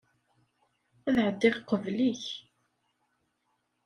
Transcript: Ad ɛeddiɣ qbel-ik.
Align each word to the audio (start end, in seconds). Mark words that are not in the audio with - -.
Ad 1.09 1.17
ɛeddiɣ 1.25 1.55
qbel-ik. 1.61 2.23